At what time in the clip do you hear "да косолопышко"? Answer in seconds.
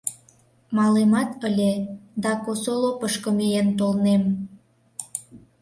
2.23-3.29